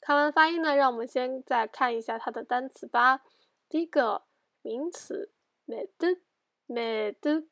[0.00, 3.22] 看完发音呢，让我们先再看一下它的单词吧。
[3.68, 4.24] 第一个
[4.62, 5.30] 名词
[5.66, 6.22] 매듭
[6.66, 7.48] 매듭，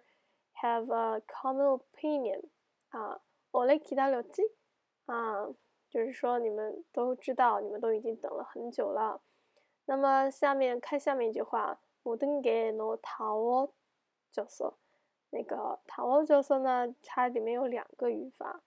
[0.62, 2.44] have a common opinion
[2.90, 3.22] 啊，
[3.52, 4.44] 我来给他家留记，
[5.06, 5.48] 啊，
[5.90, 9.22] 就是说你们都知道，你们都已经等了很久了，
[9.86, 13.74] 那么下面看下面一句话，我的给 no 哦，就说
[14.32, 14.74] 角色，
[15.30, 18.62] 那个 towel 角色呢，它里面有两个语法。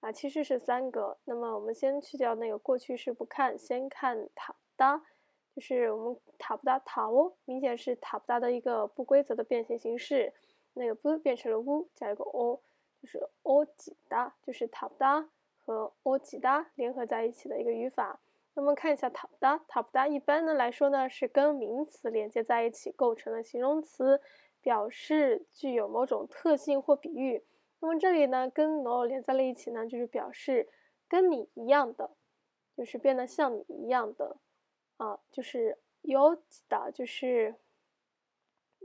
[0.00, 5.02] 啊，其实是三个，那么我们先去掉那个过去式不看，先看塔达，
[5.54, 10.34] 就是我们塔布达塔哦，明显是塔布达的一个不规则的变形形式。
[10.74, 12.60] 那个不变成了乌，加一个 o，
[13.00, 15.28] 就是哦几哒，就是塔不达
[15.64, 18.20] 和哦几哒联合在一起的一个语法。
[18.56, 24.20] 那么看一下塔不达，塔不达一般的来说呢是跟名词连接在一起，构成了形容词，
[24.60, 27.42] 表示具有某种特性或比喻。
[27.80, 30.68] 那么这里呢跟 no 连在了一起呢，就是表示
[31.08, 32.10] 跟你一样的，
[32.76, 34.36] 就是变得像你一样的
[34.96, 37.56] 啊，就是有几哒，就是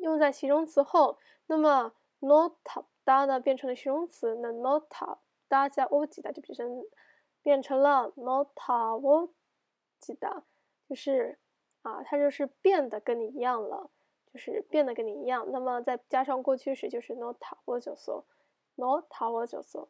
[0.02, 1.18] 用在形容词后，
[1.48, 5.18] 那么 nota da 呢变成了形容词，那 nota
[5.48, 6.86] da 加 o 级的就变成
[7.42, 9.30] 变成了 nota o，
[10.00, 10.44] 记得
[10.88, 11.40] 就是
[11.82, 13.90] 啊，它就是变得跟你一样了，
[14.34, 15.46] 就是变得跟你一样。
[15.52, 19.88] 那么再加上过去时，就是 nota o joso，nota o joso。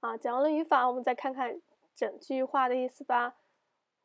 [0.00, 1.60] 啊，讲完了语法，我们再看看
[1.94, 3.34] 整句话的意思吧。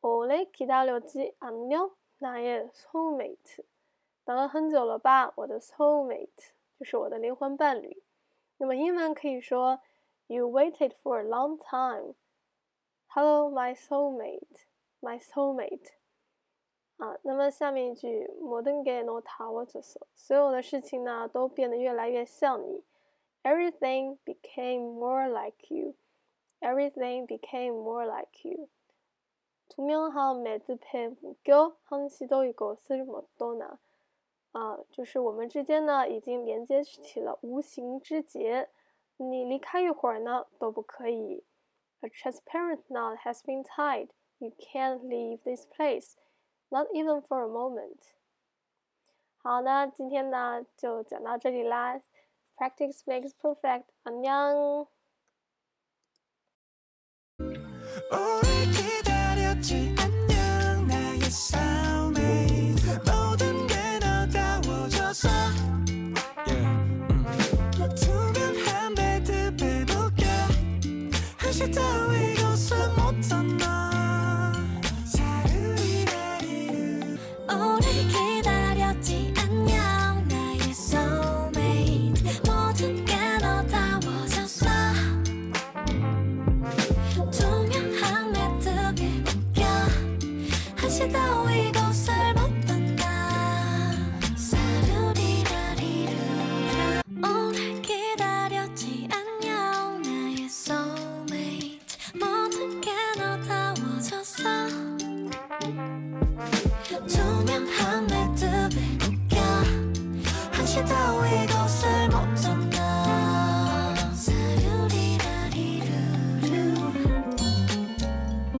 [0.00, 3.64] Ore kita noji an yo nai roommate。
[4.25, 6.53] 等了很久了吧，我的 soulmate。
[6.77, 8.01] 就是我的灵魂伴侣。
[8.57, 9.81] 那么英文可以说，
[10.27, 12.15] You waited for a long time.
[13.07, 14.67] Hello, my soulmate,
[15.01, 15.87] my soulmate。
[16.97, 22.83] 啊，那么下面一句，모든게너다워졌 어， 所有的事情呢都变得越来越像你。
[23.43, 25.95] Everything became more like you.
[26.59, 28.69] Everything became more like you.
[29.69, 33.79] 투명한 매듭에 묶여 한시도 이것을 못 떠나.
[34.53, 38.69] 啊，就是我们之间呢已经连接起了无形之结，
[39.17, 41.43] 你离开一会儿呢都不可以。
[42.01, 44.09] A transparent knot has been tied.
[44.37, 46.13] You can't leave this place,
[46.69, 47.97] not even for a moment.
[49.41, 52.01] 好，那今天呢就讲到这里啦。
[52.55, 53.85] Practice makes perfect.
[54.03, 54.87] 안녕.
[58.11, 61.82] 오래 기다렸지 안녕 나의 soulmate
[107.06, 107.43] 모